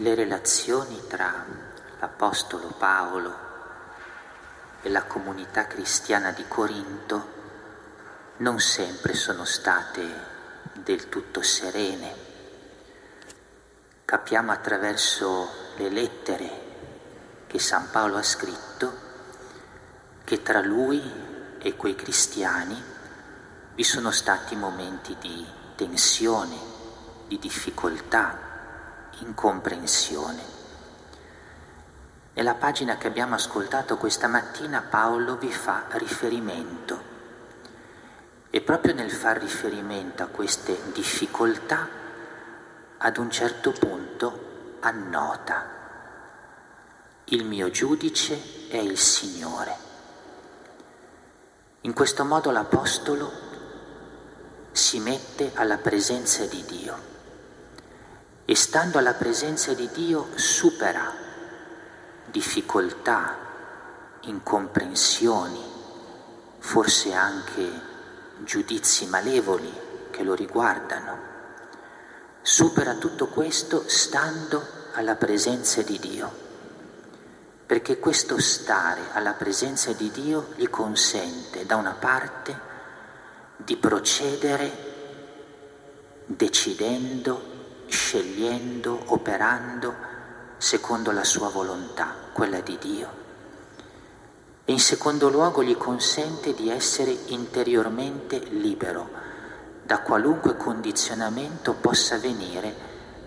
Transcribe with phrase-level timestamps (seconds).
[0.00, 1.44] le relazioni tra
[2.00, 3.44] l'Apostolo Paolo
[4.82, 7.34] e la comunità cristiana di Corinto
[8.38, 10.04] non sempre sono state
[10.74, 12.14] del tutto serene.
[14.04, 16.64] Capiamo attraverso le lettere
[17.46, 19.04] che San Paolo ha scritto
[20.24, 21.00] che tra lui
[21.58, 22.80] e quei cristiani
[23.74, 26.56] vi sono stati momenti di tensione,
[27.26, 28.45] di difficoltà,
[29.20, 30.42] incomprensione.
[32.34, 37.14] Nella pagina che abbiamo ascoltato questa mattina Paolo vi fa riferimento
[38.50, 41.88] e proprio nel far riferimento a queste difficoltà
[42.98, 45.76] ad un certo punto annota
[47.30, 49.76] il mio giudice è il Signore.
[51.80, 53.32] In questo modo l'Apostolo
[54.70, 57.15] si mette alla presenza di Dio
[58.48, 61.12] e stando alla presenza di Dio supera
[62.30, 63.36] difficoltà,
[64.20, 65.60] incomprensioni,
[66.58, 67.68] forse anche
[68.44, 69.72] giudizi malevoli
[70.10, 71.34] che lo riguardano.
[72.40, 76.30] Supera tutto questo stando alla presenza di Dio,
[77.66, 82.60] perché questo stare alla presenza di Dio gli consente da una parte
[83.56, 84.94] di procedere
[86.26, 87.55] decidendo,
[87.88, 89.94] scegliendo, operando,
[90.56, 93.24] secondo la sua volontà, quella di Dio.
[94.64, 99.08] E in secondo luogo gli consente di essere interiormente libero
[99.82, 102.74] da qualunque condizionamento possa venire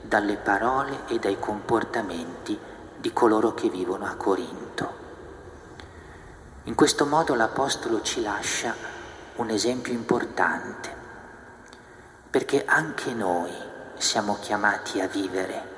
[0.02, 2.60] dalle parole e dai comportamenti
[2.98, 4.94] di coloro che vivono a Corinto.
[6.64, 8.76] In questo modo l'Apostolo ci lascia
[9.36, 10.94] un esempio importante,
[12.30, 13.52] perché anche noi
[14.00, 15.78] siamo chiamati a vivere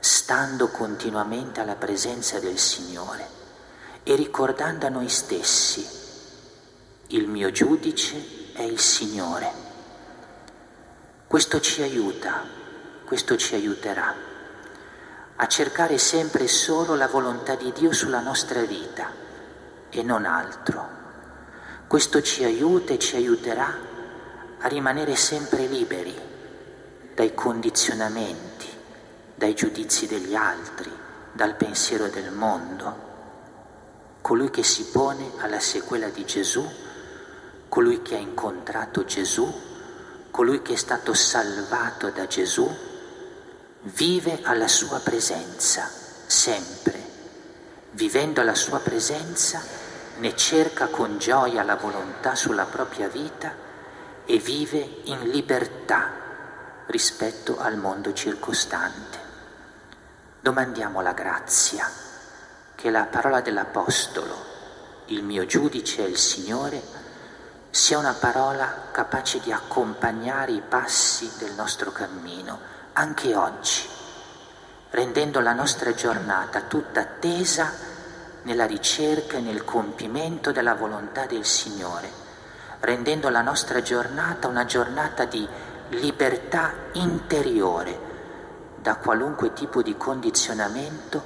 [0.00, 3.26] stando continuamente alla presenza del Signore
[4.02, 5.86] e ricordando a noi stessi,
[7.08, 9.50] il mio giudice è il Signore.
[11.26, 12.44] Questo ci aiuta,
[13.04, 14.14] questo ci aiuterà
[15.36, 19.10] a cercare sempre solo la volontà di Dio sulla nostra vita
[19.88, 20.96] e non altro.
[21.86, 23.74] Questo ci aiuta e ci aiuterà
[24.58, 26.27] a rimanere sempre liberi
[27.18, 28.76] dai condizionamenti
[29.34, 30.88] dai giudizi degli altri,
[31.32, 33.06] dal pensiero del mondo.
[34.20, 36.64] Colui che si pone alla sequela di Gesù,
[37.68, 39.52] colui che ha incontrato Gesù,
[40.30, 42.68] colui che è stato salvato da Gesù,
[43.80, 45.90] vive alla sua presenza
[46.26, 47.00] sempre.
[47.92, 49.60] Vivendo alla sua presenza
[50.18, 53.52] ne cerca con gioia la volontà sulla propria vita
[54.24, 56.26] e vive in libertà
[56.88, 59.18] rispetto al mondo circostante.
[60.40, 61.86] Domandiamo la grazia
[62.74, 64.56] che la parola dell'Apostolo,
[65.06, 66.80] il mio giudice è il Signore,
[67.70, 72.58] sia una parola capace di accompagnare i passi del nostro cammino,
[72.94, 73.86] anche oggi,
[74.90, 77.70] rendendo la nostra giornata tutta attesa
[78.42, 82.10] nella ricerca e nel compimento della volontà del Signore,
[82.80, 85.46] rendendo la nostra giornata una giornata di
[85.90, 88.06] libertà interiore
[88.80, 91.22] da qualunque tipo di condizionamento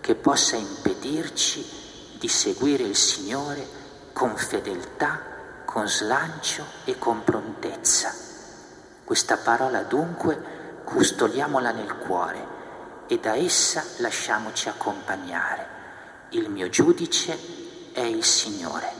[0.00, 3.66] che possa impedirci di seguire il Signore
[4.12, 5.20] con fedeltà,
[5.64, 8.12] con slancio e con prontezza.
[9.04, 12.56] Questa parola dunque custodiamola nel cuore
[13.06, 15.76] e da essa lasciamoci accompagnare.
[16.30, 17.38] Il mio giudice
[17.92, 18.97] è il Signore.